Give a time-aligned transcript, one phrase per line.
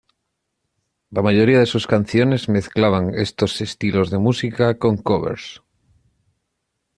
[1.11, 5.61] La mayoría de sus canciones mezclaban estos estilos de música con covers.